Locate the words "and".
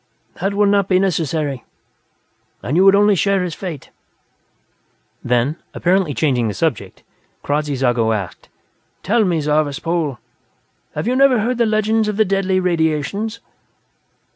2.63-2.75